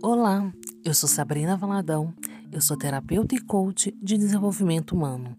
Olá, 0.00 0.52
eu 0.84 0.94
sou 0.94 1.08
Sabrina 1.08 1.56
Valadão, 1.56 2.14
eu 2.52 2.60
sou 2.60 2.76
terapeuta 2.76 3.34
e 3.34 3.40
coach 3.40 3.92
de 4.00 4.16
desenvolvimento 4.16 4.92
humano. 4.92 5.36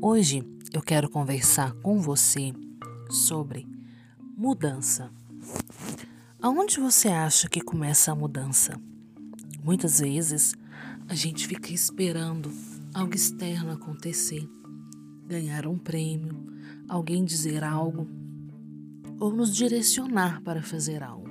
Hoje 0.00 0.48
eu 0.72 0.80
quero 0.80 1.10
conversar 1.10 1.72
com 1.82 2.00
você 2.00 2.52
sobre 3.10 3.66
mudança. 4.36 5.10
Aonde 6.40 6.78
você 6.78 7.08
acha 7.08 7.48
que 7.48 7.60
começa 7.60 8.12
a 8.12 8.14
mudança? 8.14 8.80
Muitas 9.64 9.98
vezes 9.98 10.54
a 11.08 11.14
gente 11.16 11.44
fica 11.48 11.72
esperando 11.72 12.52
algo 12.94 13.16
externo 13.16 13.72
acontecer, 13.72 14.48
ganhar 15.26 15.66
um 15.66 15.76
prêmio, 15.76 16.46
alguém 16.88 17.24
dizer 17.24 17.64
algo 17.64 18.06
ou 19.18 19.32
nos 19.32 19.52
direcionar 19.52 20.40
para 20.42 20.62
fazer 20.62 21.02
algo. 21.02 21.23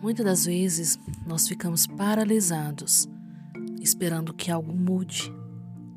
Muitas 0.00 0.24
das 0.24 0.44
vezes 0.46 0.96
nós 1.26 1.48
ficamos 1.48 1.86
paralisados, 1.86 3.08
esperando 3.80 4.32
que 4.32 4.48
algo 4.48 4.72
mude, 4.72 5.32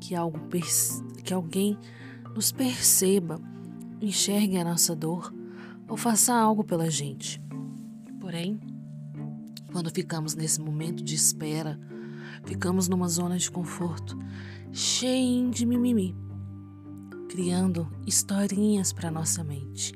que, 0.00 0.14
algo 0.16 0.40
que 1.22 1.32
alguém 1.32 1.78
nos 2.34 2.50
perceba, 2.50 3.40
enxergue 4.00 4.58
a 4.58 4.64
nossa 4.64 4.96
dor 4.96 5.32
ou 5.88 5.96
faça 5.96 6.34
algo 6.34 6.64
pela 6.64 6.90
gente. 6.90 7.40
Porém, 8.20 8.58
quando 9.70 9.90
ficamos 9.90 10.34
nesse 10.34 10.60
momento 10.60 11.04
de 11.04 11.14
espera, 11.14 11.78
ficamos 12.44 12.88
numa 12.88 13.08
zona 13.08 13.38
de 13.38 13.48
conforto, 13.50 14.18
cheia 14.72 15.48
de 15.48 15.64
mimimi, 15.64 16.16
criando 17.28 17.88
historinhas 18.04 18.92
para 18.92 19.12
nossa 19.12 19.44
mente, 19.44 19.94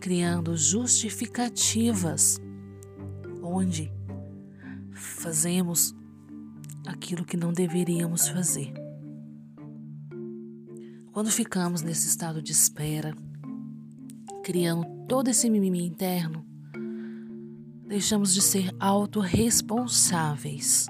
criando 0.00 0.56
justificativas 0.56 2.40
onde 3.44 3.92
fazemos 4.92 5.94
aquilo 6.86 7.24
que 7.24 7.36
não 7.36 7.52
deveríamos 7.52 8.28
fazer. 8.28 8.72
Quando 11.12 11.30
ficamos 11.30 11.82
nesse 11.82 12.08
estado 12.08 12.42
de 12.42 12.52
espera, 12.52 13.14
criando 14.42 14.84
todo 15.06 15.28
esse 15.28 15.48
mimimi 15.48 15.86
interno, 15.86 16.44
deixamos 17.86 18.34
de 18.34 18.42
ser 18.42 18.74
autorresponsáveis. 18.80 20.88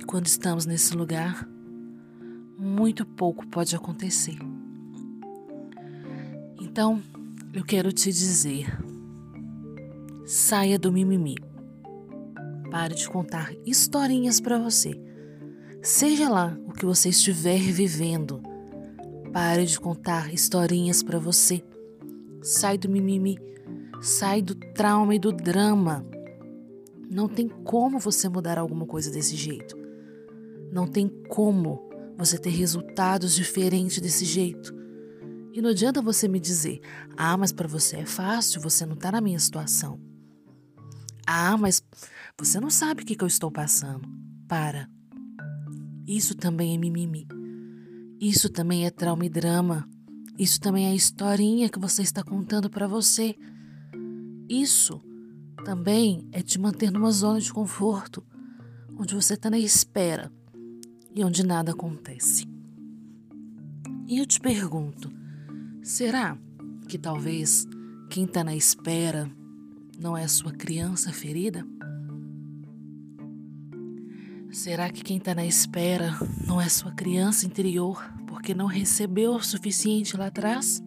E 0.00 0.04
quando 0.04 0.26
estamos 0.26 0.64
nesse 0.64 0.96
lugar, 0.96 1.46
muito 2.58 3.04
pouco 3.04 3.46
pode 3.46 3.76
acontecer. 3.76 4.38
Então, 6.60 7.02
eu 7.52 7.64
quero 7.64 7.92
te 7.92 8.10
dizer 8.10 8.87
Saia 10.30 10.78
do 10.78 10.92
mimimi. 10.92 11.36
Pare 12.70 12.94
de 12.94 13.08
contar 13.08 13.50
historinhas 13.64 14.38
para 14.38 14.58
você. 14.58 14.92
Seja 15.80 16.28
lá 16.28 16.54
o 16.66 16.72
que 16.74 16.84
você 16.84 17.08
estiver 17.08 17.58
vivendo. 17.58 18.42
Pare 19.32 19.64
de 19.64 19.80
contar 19.80 20.30
historinhas 20.30 21.02
para 21.02 21.18
você. 21.18 21.64
Sai 22.42 22.76
do 22.76 22.90
mimimi. 22.90 23.38
Sai 24.02 24.42
do 24.42 24.54
trauma 24.54 25.14
e 25.14 25.18
do 25.18 25.32
drama. 25.32 26.04
Não 27.10 27.26
tem 27.26 27.48
como 27.48 27.98
você 27.98 28.28
mudar 28.28 28.58
alguma 28.58 28.84
coisa 28.84 29.10
desse 29.10 29.34
jeito. 29.34 29.74
Não 30.70 30.86
tem 30.86 31.08
como 31.30 31.88
você 32.18 32.36
ter 32.36 32.50
resultados 32.50 33.34
diferentes 33.34 33.98
desse 33.98 34.26
jeito. 34.26 34.76
E 35.54 35.62
não 35.62 35.70
adianta 35.70 36.02
você 36.02 36.28
me 36.28 36.38
dizer: 36.38 36.82
ah, 37.16 37.34
mas 37.38 37.50
para 37.50 37.66
você 37.66 38.00
é 38.00 38.04
fácil, 38.04 38.60
você 38.60 38.84
não 38.84 38.92
está 38.92 39.10
na 39.10 39.22
minha 39.22 39.38
situação. 39.38 40.06
Ah, 41.30 41.58
mas 41.58 41.82
você 42.38 42.58
não 42.58 42.70
sabe 42.70 43.02
o 43.02 43.04
que, 43.04 43.14
que 43.14 43.22
eu 43.22 43.28
estou 43.28 43.50
passando. 43.50 44.08
Para. 44.48 44.88
Isso 46.06 46.34
também 46.34 46.74
é 46.74 46.78
mimimi. 46.78 47.28
Isso 48.18 48.48
também 48.48 48.86
é 48.86 48.90
trauma 48.90 49.26
e 49.26 49.28
drama. 49.28 49.86
Isso 50.38 50.58
também 50.58 50.86
é 50.86 50.88
a 50.88 50.94
historinha 50.94 51.68
que 51.68 51.78
você 51.78 52.00
está 52.00 52.22
contando 52.22 52.70
para 52.70 52.88
você. 52.88 53.36
Isso 54.48 55.02
também 55.66 56.26
é 56.32 56.40
te 56.40 56.58
manter 56.58 56.90
numa 56.90 57.10
zona 57.10 57.38
de 57.38 57.52
conforto, 57.52 58.24
onde 58.98 59.14
você 59.14 59.34
está 59.34 59.50
na 59.50 59.58
espera 59.58 60.32
e 61.14 61.22
onde 61.22 61.44
nada 61.44 61.72
acontece. 61.72 62.48
E 64.06 64.16
eu 64.16 64.24
te 64.24 64.40
pergunto: 64.40 65.12
será 65.82 66.38
que 66.88 66.96
talvez 66.96 67.66
quem 68.08 68.24
está 68.24 68.42
na 68.42 68.56
espera 68.56 69.30
não 69.98 70.16
é 70.16 70.24
a 70.24 70.28
sua 70.28 70.52
criança 70.52 71.12
ferida? 71.12 71.66
Será 74.50 74.88
que 74.88 75.02
quem 75.02 75.18
está 75.18 75.34
na 75.34 75.44
espera 75.44 76.16
não 76.46 76.60
é 76.60 76.68
sua 76.68 76.92
criança 76.92 77.44
interior 77.44 78.02
porque 78.26 78.54
não 78.54 78.66
recebeu 78.66 79.32
o 79.34 79.42
suficiente 79.42 80.16
lá 80.16 80.28
atrás? 80.28 80.82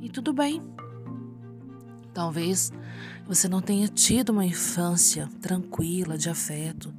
E 0.00 0.08
tudo 0.08 0.32
bem. 0.32 0.62
Talvez 2.12 2.72
você 3.26 3.48
não 3.48 3.62
tenha 3.62 3.88
tido 3.88 4.30
uma 4.30 4.44
infância 4.44 5.28
tranquila 5.40 6.18
de 6.18 6.28
afeto. 6.28 6.92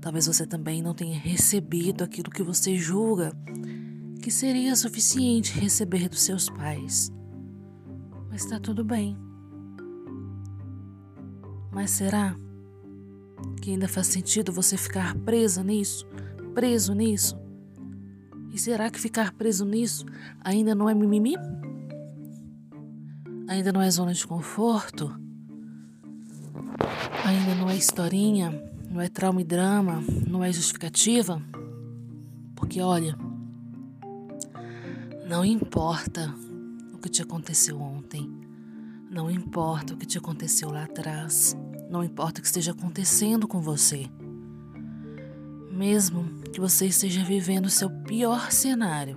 Talvez 0.00 0.26
você 0.26 0.46
também 0.46 0.82
não 0.82 0.94
tenha 0.94 1.18
recebido 1.18 2.04
aquilo 2.04 2.30
que 2.30 2.42
você 2.42 2.76
julga 2.76 3.32
que 4.22 4.30
seria 4.30 4.76
suficiente 4.76 5.58
receber 5.58 6.08
dos 6.08 6.20
seus 6.20 6.50
pais. 6.50 7.10
Mas 8.28 8.44
está 8.44 8.60
tudo 8.60 8.84
bem. 8.84 9.27
Mas 11.78 11.92
será 11.92 12.34
que 13.62 13.70
ainda 13.70 13.86
faz 13.86 14.08
sentido 14.08 14.52
você 14.52 14.76
ficar 14.76 15.14
presa 15.14 15.62
nisso? 15.62 16.04
Preso 16.52 16.92
nisso? 16.92 17.38
E 18.52 18.58
será 18.58 18.90
que 18.90 18.98
ficar 18.98 19.32
preso 19.34 19.64
nisso 19.64 20.04
ainda 20.40 20.74
não 20.74 20.90
é 20.90 20.94
mimimi? 20.94 21.36
Ainda 23.46 23.72
não 23.72 23.80
é 23.80 23.88
zona 23.92 24.12
de 24.12 24.26
conforto? 24.26 25.08
Ainda 27.24 27.54
não 27.54 27.70
é 27.70 27.76
historinha? 27.76 28.50
Não 28.90 29.00
é 29.00 29.08
trauma 29.08 29.40
e 29.40 29.44
drama? 29.44 30.02
Não 30.26 30.42
é 30.42 30.52
justificativa? 30.52 31.40
Porque 32.56 32.80
olha, 32.80 33.16
não 35.28 35.44
importa 35.44 36.34
o 36.92 36.98
que 36.98 37.08
te 37.08 37.22
aconteceu 37.22 37.80
ontem. 37.80 38.28
Não 39.08 39.30
importa 39.30 39.94
o 39.94 39.96
que 39.96 40.04
te 40.04 40.18
aconteceu 40.18 40.70
lá 40.70 40.82
atrás, 40.82 41.56
não 41.88 42.04
importa 42.04 42.38
o 42.38 42.42
que 42.42 42.48
esteja 42.48 42.72
acontecendo 42.72 43.48
com 43.48 43.60
você. 43.60 44.06
Mesmo 45.70 46.40
que 46.52 46.60
você 46.60 46.86
esteja 46.86 47.24
vivendo 47.24 47.66
o 47.66 47.70
seu 47.70 47.88
pior 47.88 48.50
cenário, 48.50 49.16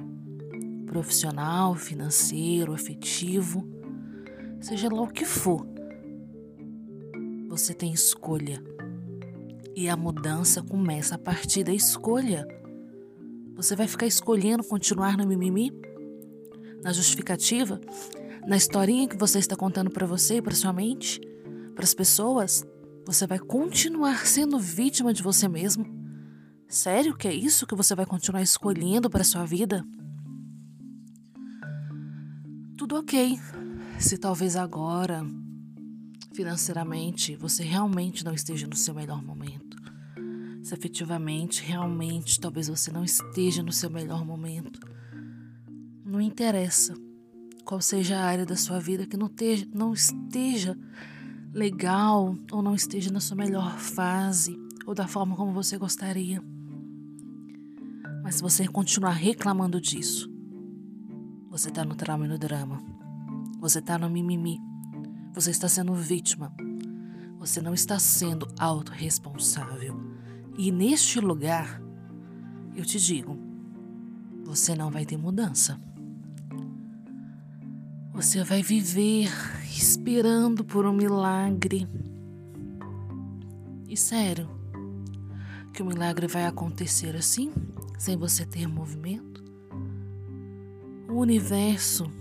profissional, 0.85 1.75
financeiro, 1.75 2.73
afetivo, 2.73 3.67
seja 4.59 4.93
lá 4.93 5.01
o 5.01 5.07
que 5.07 5.25
for, 5.25 5.65
você 7.49 7.73
tem 7.73 7.91
escolha. 7.91 8.63
E 9.75 9.89
a 9.89 9.97
mudança 9.97 10.61
começa 10.61 11.15
a 11.15 11.17
partir 11.17 11.63
da 11.63 11.73
escolha. 11.73 12.45
Você 13.55 13.75
vai 13.75 13.87
ficar 13.87 14.05
escolhendo 14.05 14.63
continuar 14.63 15.17
no 15.17 15.25
mimimi? 15.25 15.71
Na 16.83 16.91
justificativa? 16.91 17.79
na 18.45 18.57
historinha 18.57 19.07
que 19.07 19.17
você 19.17 19.39
está 19.39 19.55
contando 19.55 19.89
para 19.89 20.05
você 20.05 20.37
e 20.37 20.41
para 20.41 20.55
sua 20.55 20.73
mente, 20.73 21.21
para 21.81 21.85
as 21.87 21.95
pessoas, 21.95 22.63
você 23.07 23.25
vai 23.25 23.39
continuar 23.39 24.27
sendo 24.27 24.59
vítima 24.59 25.11
de 25.11 25.23
você 25.23 25.47
mesmo? 25.47 25.83
Sério 26.67 27.17
que 27.17 27.27
é 27.27 27.33
isso 27.33 27.65
que 27.65 27.73
você 27.73 27.95
vai 27.95 28.05
continuar 28.05 28.43
escolhendo 28.43 29.09
para 29.09 29.23
sua 29.23 29.45
vida? 29.45 29.83
Tudo 32.77 32.99
ok. 32.99 33.39
Se 33.97 34.15
talvez 34.15 34.55
agora, 34.55 35.25
financeiramente, 36.35 37.35
você 37.35 37.63
realmente 37.63 38.23
não 38.23 38.35
esteja 38.35 38.67
no 38.67 38.75
seu 38.75 38.93
melhor 38.93 39.23
momento. 39.23 39.75
Se 40.61 40.75
efetivamente, 40.75 41.63
realmente, 41.63 42.39
talvez 42.39 42.67
você 42.67 42.91
não 42.91 43.03
esteja 43.03 43.63
no 43.63 43.71
seu 43.71 43.89
melhor 43.89 44.23
momento. 44.23 44.79
Não 46.05 46.21
interessa 46.21 46.93
qual 47.65 47.81
seja 47.81 48.19
a 48.19 48.25
área 48.25 48.45
da 48.45 48.55
sua 48.55 48.79
vida 48.79 49.07
que 49.07 49.17
não, 49.17 49.25
esteja, 49.25 49.67
não 49.73 49.93
esteja 49.93 50.77
legal 51.53 52.35
ou 52.51 52.61
não 52.61 52.73
esteja 52.73 53.11
na 53.11 53.19
sua 53.19 53.35
melhor 53.35 53.77
fase 53.77 54.57
ou 54.85 54.95
da 54.95 55.07
forma 55.07 55.35
como 55.35 55.51
você 55.51 55.77
gostaria. 55.77 56.41
Mas 58.23 58.35
se 58.35 58.41
você 58.41 58.67
continuar 58.67 59.11
reclamando 59.11 59.81
disso, 59.81 60.31
você 61.49 61.69
está 61.69 61.83
no 61.83 61.95
trauma 61.95 62.25
e 62.25 62.29
no 62.29 62.37
drama. 62.37 62.81
Você 63.59 63.79
está 63.79 63.97
no 63.97 64.09
mimimi. 64.09 64.59
Você 65.33 65.51
está 65.51 65.67
sendo 65.67 65.93
vítima. 65.93 66.53
Você 67.39 67.61
não 67.61 67.73
está 67.73 67.99
sendo 67.99 68.47
autorresponsável. 68.57 69.99
E 70.57 70.71
neste 70.71 71.19
lugar, 71.19 71.81
eu 72.75 72.85
te 72.85 72.99
digo, 72.99 73.37
você 74.45 74.75
não 74.75 74.89
vai 74.89 75.05
ter 75.05 75.17
mudança. 75.17 75.79
Você 78.13 78.43
vai 78.43 78.61
viver 78.61 79.29
esperando 79.63 80.65
por 80.65 80.85
um 80.85 80.91
milagre. 80.91 81.87
E 83.87 83.95
sério, 83.95 84.49
que 85.73 85.81
o 85.81 85.85
milagre 85.85 86.27
vai 86.27 86.45
acontecer 86.45 87.15
assim, 87.15 87.53
sem 87.97 88.17
você 88.17 88.45
ter 88.45 88.67
movimento? 88.67 89.41
O 91.07 91.13
universo, 91.13 92.11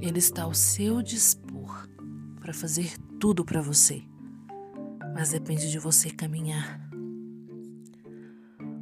ele 0.00 0.18
está 0.18 0.44
ao 0.44 0.54
seu 0.54 1.02
dispor 1.02 1.88
para 2.40 2.54
fazer 2.54 2.96
tudo 3.20 3.44
para 3.44 3.60
você. 3.60 4.02
Mas 5.14 5.30
depende 5.30 5.70
de 5.70 5.78
você 5.78 6.08
caminhar. 6.08 6.80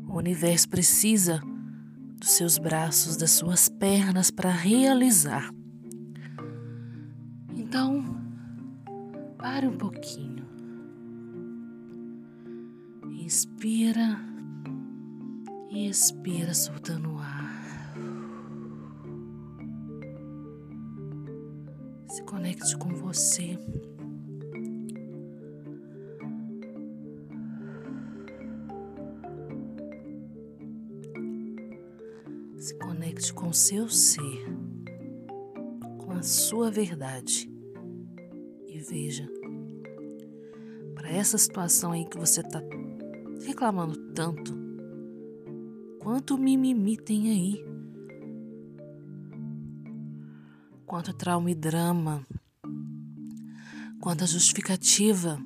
O 0.09 0.17
universo 0.17 0.69
precisa 0.69 1.43
dos 2.19 2.31
seus 2.31 2.57
braços, 2.57 3.17
das 3.17 3.33
suas 3.33 3.69
pernas 3.69 4.31
para 4.31 4.51
realizar. 4.51 5.53
Então, 7.75 8.05
pare 9.39 9.67
um 9.67 9.79
pouquinho. 9.79 10.45
Inspira 13.13 14.21
e 15.71 15.89
expira, 15.89 16.53
soltando 16.53 17.15
o 17.15 17.19
ar. 17.19 17.95
Se 22.09 22.23
conecte 22.25 22.77
com 22.77 22.91
você. 22.91 23.59
Se 32.59 32.75
conecte 32.75 33.33
com 33.33 33.51
seu 33.51 33.89
ser, 33.89 34.45
com 35.97 36.13
a 36.13 36.23
sua 36.23 36.71
verdade 36.71 37.52
veja 38.83 39.29
para 40.95 41.11
essa 41.11 41.37
situação 41.37 41.93
aí 41.93 42.05
que 42.05 42.17
você 42.17 42.41
está 42.41 42.63
reclamando 43.45 43.97
tanto, 44.13 44.57
quanto 45.99 46.39
mimimi 46.39 46.97
tem 46.97 47.31
aí, 47.31 47.65
quanto 50.87 51.13
trauma 51.13 51.51
e 51.51 51.55
drama, 51.55 52.25
quanta 54.01 54.27
justificativa. 54.27 55.39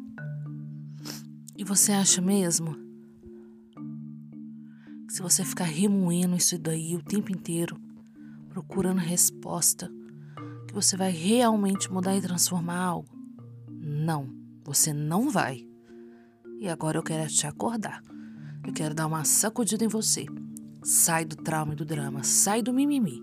E 1.57 1.65
você 1.65 1.93
acha 1.93 2.21
mesmo 2.21 2.77
se 5.09 5.23
você 5.23 5.43
ficar 5.43 5.65
remoendo 5.65 6.37
isso 6.37 6.59
daí 6.59 6.95
o 6.95 7.03
tempo 7.03 7.33
inteiro, 7.33 7.81
procurando 8.51 8.99
resposta, 8.99 9.91
que 10.69 10.75
você 10.75 10.99
vai 10.99 11.11
realmente 11.11 11.91
mudar 11.91 12.15
e 12.15 12.21
transformar 12.21 12.79
algo? 12.79 13.16
Não, 14.07 14.29
você 14.65 14.93
não 14.93 15.29
vai. 15.29 15.67
E 16.61 16.69
agora 16.69 16.97
eu 16.97 17.03
quero 17.03 17.29
te 17.29 17.45
acordar. 17.45 18.01
Eu 18.65 18.73
quero 18.73 18.95
dar 18.95 19.05
uma 19.09 19.25
sacudida 19.25 19.85
em 19.85 19.89
você. 19.89 20.27
Sai 20.81 21.25
do 21.25 21.35
trauma 21.35 21.73
e 21.73 21.77
do 21.77 21.85
drama, 21.85 22.23
sai 22.23 22.63
do 22.63 22.73
mimimi. 22.73 23.21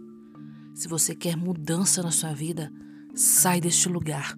Se 0.75 0.89
você 0.89 1.15
quer 1.15 1.37
mudança 1.37 2.03
na 2.03 2.11
sua 2.11 2.33
vida, 2.33 2.69
sai 3.15 3.61
deste 3.61 3.87
lugar 3.87 4.37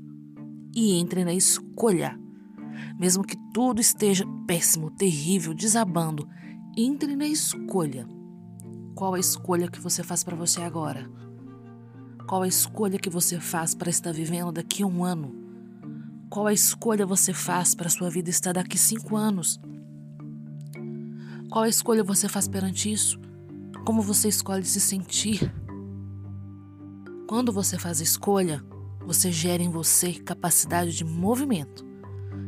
e 0.75 0.99
entre 0.99 1.25
na 1.25 1.33
escolha. 1.33 2.15
Mesmo 2.99 3.23
que 3.23 3.37
tudo 3.51 3.81
esteja 3.81 4.23
péssimo, 4.45 4.91
terrível, 4.91 5.51
desabando, 5.51 6.29
entre 6.77 7.15
na 7.15 7.25
escolha. 7.25 8.07
Qual 8.93 9.15
a 9.15 9.19
escolha 9.19 9.67
que 9.67 9.81
você 9.81 10.03
faz 10.03 10.23
para 10.23 10.35
você 10.35 10.61
agora? 10.61 11.09
Qual 12.27 12.43
a 12.43 12.47
escolha 12.47 12.99
que 12.99 13.09
você 13.09 13.39
faz 13.39 13.73
para 13.73 13.89
estar 13.89 14.13
vivendo 14.13 14.51
daqui 14.51 14.83
a 14.83 14.85
um 14.85 15.03
ano? 15.03 15.44
Qual 16.35 16.47
a 16.47 16.51
escolha 16.51 17.05
você 17.05 17.31
faz 17.31 17.73
para 17.73 17.87
sua 17.87 18.09
vida 18.09 18.29
estar 18.29 18.51
daqui 18.51 18.77
cinco 18.77 19.15
anos? 19.15 19.57
Qual 21.49 21.63
a 21.63 21.69
escolha 21.69 22.03
você 22.03 22.27
faz 22.27 22.45
perante 22.45 22.91
isso? 22.91 23.17
Como 23.85 24.01
você 24.01 24.27
escolhe 24.27 24.65
se 24.65 24.81
sentir? 24.81 25.49
Quando 27.25 27.53
você 27.53 27.79
faz 27.79 28.01
a 28.01 28.03
escolha, 28.03 28.61
você 29.07 29.31
gera 29.31 29.63
em 29.63 29.69
você 29.69 30.11
capacidade 30.11 30.91
de 30.91 31.05
movimento. 31.05 31.85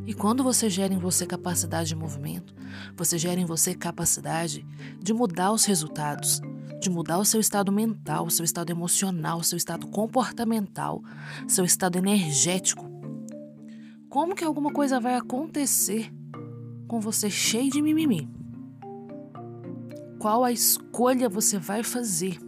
E 0.05 0.13
quando 0.13 0.43
você 0.43 0.69
gera 0.69 0.93
em 0.93 0.99
você 0.99 1.25
capacidade 1.25 1.87
de 1.87 1.95
movimento, 1.95 2.53
você 2.93 3.17
gera 3.17 3.39
em 3.39 3.45
você 3.45 3.73
capacidade 3.73 4.67
de 5.01 5.13
mudar 5.13 5.53
os 5.53 5.63
resultados, 5.63 6.41
de 6.81 6.89
mudar 6.89 7.19
o 7.19 7.25
seu 7.25 7.39
estado 7.39 7.71
mental, 7.71 8.29
seu 8.29 8.43
estado 8.43 8.69
emocional, 8.69 9.41
seu 9.43 9.57
estado 9.57 9.87
comportamental, 9.87 11.01
seu 11.47 11.63
estado 11.63 11.97
energético. 11.97 12.96
Como 14.09 14.35
que 14.35 14.43
alguma 14.43 14.71
coisa 14.71 14.99
vai 14.99 15.15
acontecer 15.15 16.11
com 16.87 16.99
você 16.99 17.29
cheio 17.29 17.71
de 17.71 17.81
mimimi? 17.81 18.29
Qual 20.19 20.43
a 20.43 20.51
escolha 20.51 21.29
você 21.29 21.59
vai 21.59 21.83
fazer? 21.83 22.39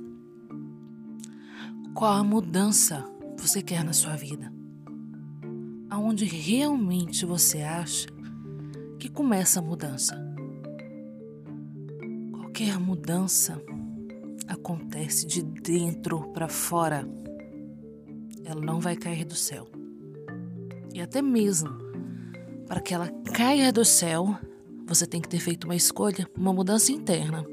Qual 1.93 2.13
a 2.13 2.23
mudança 2.23 3.05
você 3.37 3.61
quer 3.61 3.83
na 3.83 3.93
sua 3.93 4.15
vida? 4.15 4.59
aonde 5.89 6.23
realmente 6.25 7.25
você 7.25 7.61
acha 7.61 8.07
que 8.99 9.09
começa 9.09 9.59
a 9.59 9.63
mudança. 9.63 10.17
Qualquer 12.31 12.79
mudança 12.79 13.61
acontece 14.47 15.25
de 15.25 15.41
dentro 15.41 16.31
para 16.31 16.47
fora. 16.47 17.07
Ela 18.45 18.61
não 18.61 18.79
vai 18.79 18.95
cair 18.95 19.25
do 19.25 19.35
céu. 19.35 19.67
E 20.99 21.01
até 21.01 21.21
mesmo 21.21 21.69
para 22.67 22.81
que 22.81 22.93
ela 22.93 23.09
caia 23.33 23.71
do 23.71 23.85
céu, 23.85 24.37
você 24.85 25.07
tem 25.07 25.21
que 25.21 25.29
ter 25.29 25.39
feito 25.39 25.63
uma 25.63 25.75
escolha, 25.75 26.29
uma 26.35 26.51
mudança 26.51 26.91
interna. 26.91 27.45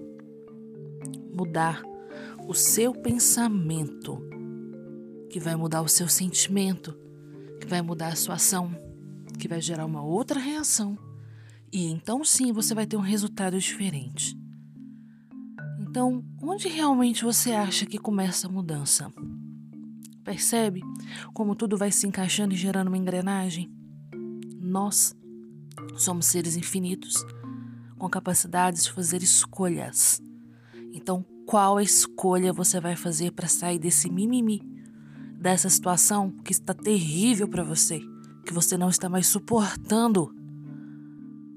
Mudar 1.33 1.81
o 2.49 2.53
seu 2.53 2.93
pensamento, 2.93 4.21
que 5.31 5.39
vai 5.39 5.55
mudar 5.55 5.81
o 5.83 5.89
seu 5.89 6.09
sentimento, 6.09 6.99
que 7.61 7.69
vai 7.69 7.81
mudar 7.83 8.09
a 8.09 8.17
sua 8.17 8.35
ação, 8.35 8.77
que 9.39 9.47
vai 9.47 9.61
gerar 9.61 9.87
uma 9.87 10.03
outra 10.03 10.41
reação. 10.41 10.99
E 11.73 11.87
então 11.87 12.25
sim 12.25 12.53
você 12.53 12.75
vai 12.75 12.85
ter 12.85 12.97
um 12.97 13.01
resultado 13.01 13.57
diferente. 13.61 14.37
Então, 15.79 16.25
onde 16.43 16.67
realmente 16.67 17.23
você 17.23 17.53
acha 17.53 17.87
que 17.87 17.97
começa 17.97 18.49
a 18.49 18.51
mudança? 18.51 19.09
Percebe 20.27 20.83
como 21.33 21.55
tudo 21.55 21.79
vai 21.79 21.93
se 21.93 22.05
encaixando 22.05 22.53
e 22.53 22.57
gerando 22.57 22.89
uma 22.89 22.99
engrenagem? 22.99 23.71
Nós 24.61 25.15
somos 25.97 26.27
seres 26.27 26.57
infinitos, 26.57 27.25
com 27.97 28.11
capacidades 28.11 28.83
de 28.83 28.93
fazer 28.93 29.23
escolhas. 29.23 30.21
Então, 30.93 31.25
qual 31.47 31.81
escolha 31.81 32.53
você 32.53 32.81
vai 32.81 32.97
fazer 32.97 33.31
para 33.31 33.47
sair 33.47 33.79
desse 33.79 34.11
mimimi 34.11 34.61
dessa 35.39 35.69
situação 35.69 36.33
que 36.45 36.51
está 36.51 36.75
terrível 36.75 37.47
para 37.47 37.63
você, 37.63 38.01
que 38.45 38.53
você 38.53 38.77
não 38.77 38.89
está 38.89 39.09
mais 39.09 39.29
suportando. 39.29 40.35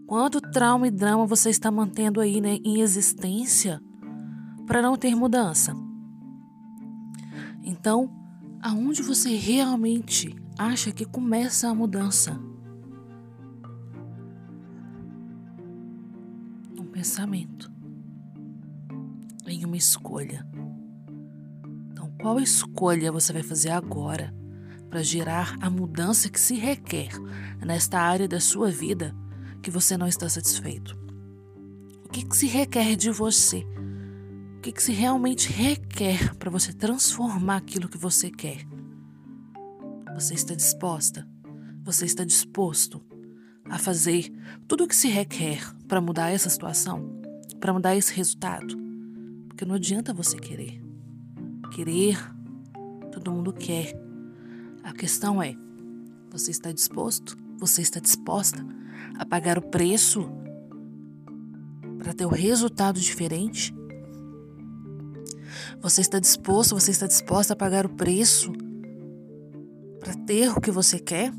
Quanto 0.05 0.39
trauma 0.39 0.87
e 0.87 0.91
drama 0.91 1.25
você 1.25 1.49
está 1.49 1.71
mantendo 1.71 2.21
aí 2.21 2.39
né, 2.39 2.59
em 2.63 2.81
existência 2.81 3.81
para 4.67 4.79
não 4.79 4.95
ter 4.95 5.15
mudança? 5.15 5.75
Então, 7.63 8.18
aonde 8.61 9.01
você 9.01 9.35
realmente 9.35 10.35
acha 10.57 10.91
que 10.91 11.05
começa 11.05 11.69
a 11.69 11.75
mudança? 11.75 12.39
Um 16.77 16.85
pensamento, 16.85 17.71
em 19.47 19.65
uma 19.65 19.77
escolha. 19.77 20.47
Qual 22.21 22.37
escolha 22.37 23.13
você 23.13 23.31
vai 23.31 23.41
fazer 23.41 23.69
agora 23.69 24.35
para 24.89 25.01
gerar 25.01 25.55
a 25.61 25.69
mudança 25.69 26.29
que 26.29 26.39
se 26.39 26.53
requer 26.55 27.11
nesta 27.65 27.97
área 27.97 28.27
da 28.27 28.41
sua 28.41 28.69
vida 28.69 29.15
que 29.63 29.71
você 29.71 29.95
não 29.95 30.05
está 30.05 30.27
satisfeito? 30.27 30.99
O 32.05 32.09
que, 32.09 32.25
que 32.25 32.35
se 32.35 32.45
requer 32.45 32.97
de 32.97 33.09
você? 33.09 33.65
O 34.59 34.61
que, 34.61 34.73
que 34.73 34.83
se 34.83 34.91
realmente 34.91 35.49
requer 35.49 36.35
para 36.35 36.51
você 36.51 36.73
transformar 36.73 37.55
aquilo 37.55 37.87
que 37.87 37.97
você 37.97 38.29
quer? 38.29 38.67
Você 40.13 40.33
está 40.33 40.53
disposta? 40.53 41.25
Você 41.85 42.03
está 42.03 42.25
disposto 42.25 43.01
a 43.69 43.79
fazer 43.79 44.29
tudo 44.67 44.83
o 44.83 44.87
que 44.89 44.95
se 44.95 45.07
requer 45.07 45.73
para 45.87 46.01
mudar 46.01 46.31
essa 46.31 46.49
situação? 46.49 47.21
Para 47.57 47.71
mudar 47.71 47.95
esse 47.95 48.13
resultado? 48.13 48.77
Porque 49.47 49.63
não 49.63 49.75
adianta 49.75 50.13
você 50.13 50.37
querer 50.37 50.89
querer, 51.69 52.17
todo 53.13 53.31
mundo 53.31 53.53
quer. 53.53 53.93
A 54.83 54.91
questão 54.91 55.41
é: 55.41 55.55
você 56.29 56.51
está 56.51 56.73
disposto? 56.73 57.37
Você 57.59 57.81
está 57.81 58.01
disposta 58.01 58.65
a 59.17 59.25
pagar 59.25 59.57
o 59.57 59.61
preço 59.61 60.29
para 61.97 62.13
ter 62.13 62.25
o 62.25 62.29
resultado 62.29 62.99
diferente? 62.99 63.78
Você 65.81 66.01
está 66.01 66.19
disposto, 66.19 66.75
você 66.75 66.91
está 66.91 67.07
disposta 67.07 67.53
a 67.53 67.55
pagar 67.55 67.85
o 67.85 67.89
preço 67.89 68.51
para 69.99 70.13
ter 70.25 70.49
o 70.49 70.61
que 70.61 70.71
você 70.71 70.99
quer? 70.99 71.31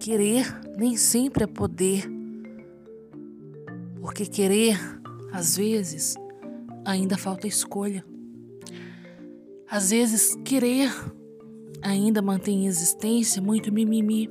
Querer 0.00 0.46
nem 0.76 0.96
sempre 0.96 1.44
é 1.44 1.46
poder 1.46 2.08
Porque 4.00 4.24
querer, 4.26 4.78
às 5.32 5.56
vezes, 5.56 6.14
ainda 6.84 7.18
falta 7.18 7.46
escolha. 7.46 8.04
Às 9.70 9.90
vezes, 9.90 10.34
querer 10.44 10.90
ainda 11.82 12.22
mantém 12.22 12.64
em 12.64 12.66
existência 12.66 13.40
muito 13.42 13.72
mimimi, 13.72 14.28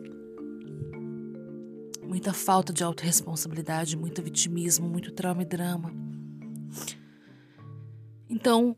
muita 2.04 2.34
falta 2.34 2.74
de 2.74 2.84
autorresponsabilidade, 2.84 3.96
muito 3.96 4.22
vitimismo, 4.24 4.88
muito 4.88 5.12
trauma 5.12 5.44
e 5.44 5.46
drama. 5.46 5.92
Então, 8.30 8.76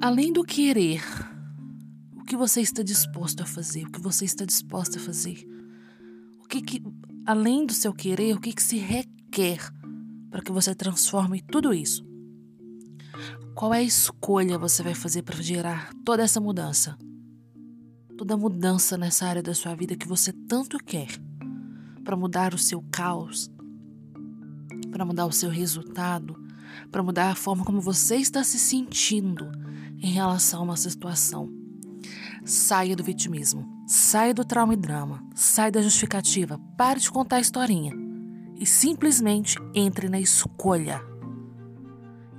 além 0.00 0.32
do 0.32 0.44
querer, 0.44 1.02
o 2.16 2.24
que 2.24 2.36
você 2.36 2.60
está 2.60 2.82
disposto 2.82 3.42
a 3.42 3.46
fazer? 3.46 3.84
O 3.84 3.90
que 3.90 4.00
você 4.00 4.24
está 4.24 4.44
disposta 4.44 4.98
a 4.98 5.02
fazer? 5.02 5.44
O 6.44 6.48
que, 6.48 6.62
que 6.62 6.82
além 7.26 7.66
do 7.66 7.72
seu 7.72 7.92
querer, 7.92 8.36
o 8.36 8.40
que, 8.40 8.52
que 8.52 8.62
se 8.62 8.78
requer 8.78 9.58
para 10.30 10.40
que 10.40 10.52
você 10.52 10.74
transforme 10.74 11.42
tudo 11.42 11.74
isso? 11.74 12.06
Qual 13.54 13.74
é 13.74 13.78
a 13.78 13.82
escolha 13.82 14.56
você 14.56 14.82
vai 14.82 14.94
fazer 14.94 15.22
para 15.22 15.42
gerar 15.42 15.92
toda 16.04 16.22
essa 16.22 16.40
mudança? 16.40 16.96
Toda 18.16 18.36
mudança 18.36 18.96
nessa 18.96 19.26
área 19.26 19.42
da 19.42 19.54
sua 19.54 19.74
vida 19.74 19.96
que 19.96 20.06
você 20.06 20.32
tanto 20.32 20.78
quer 20.78 21.08
para 22.04 22.16
mudar 22.16 22.54
o 22.54 22.58
seu 22.58 22.82
caos, 22.90 23.50
para 24.90 25.04
mudar 25.04 25.26
o 25.26 25.32
seu 25.32 25.50
resultado, 25.50 26.41
para 26.90 27.02
mudar 27.02 27.30
a 27.30 27.34
forma 27.34 27.64
como 27.64 27.80
você 27.80 28.16
está 28.16 28.42
se 28.44 28.58
sentindo 28.58 29.50
em 29.98 30.12
relação 30.12 30.60
a 30.60 30.64
uma 30.64 30.76
situação. 30.76 31.50
Saia 32.44 32.96
do 32.96 33.04
vitimismo, 33.04 33.66
saia 33.86 34.34
do 34.34 34.44
trauma 34.44 34.74
e 34.74 34.76
drama, 34.76 35.24
saia 35.34 35.70
da 35.70 35.82
justificativa, 35.82 36.58
pare 36.76 36.98
de 36.98 37.10
contar 37.10 37.36
a 37.36 37.40
historinha 37.40 37.94
e 38.58 38.66
simplesmente 38.66 39.56
entre 39.74 40.08
na 40.08 40.20
escolha. 40.20 41.00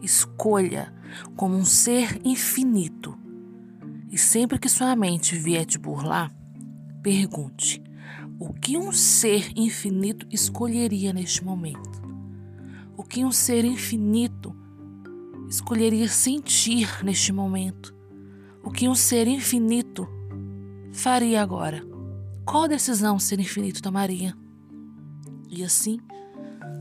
Escolha 0.02 0.94
como 1.36 1.56
um 1.56 1.66
ser 1.66 2.20
infinito. 2.26 3.18
E 4.12 4.18
sempre 4.18 4.60
que 4.60 4.70
sua 4.70 4.96
mente 4.96 5.36
vier 5.36 5.66
te 5.66 5.78
burlar, 5.78 6.32
pergunte: 7.02 7.82
o 8.40 8.54
que 8.54 8.78
um 8.78 8.92
ser 8.92 9.52
infinito 9.56 10.28
escolheria 10.30 11.14
neste 11.14 11.44
momento? 11.44 12.03
O 12.96 13.04
que 13.04 13.26
um 13.26 13.32
ser 13.32 13.66
infinito 13.66 14.56
escolheria 15.50 16.08
sentir 16.08 17.04
neste 17.04 17.32
momento? 17.32 17.96
O 18.64 18.72
que 18.72 18.88
um 18.88 18.96
ser 18.96 19.28
infinito 19.28 20.08
faria 20.92 21.42
agora? 21.42 21.84
Qual 22.46 22.68
decisão 22.68 23.16
o 23.16 23.20
ser 23.20 23.40
infinito 23.40 23.82
tomaria? 23.82 24.36
E 25.50 25.64
assim, 25.64 26.00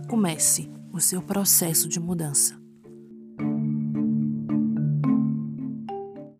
comece 0.08 0.70
o 0.92 1.00
seu 1.00 1.22
processo 1.22 1.88
de 1.88 1.98
mudança. 1.98 2.61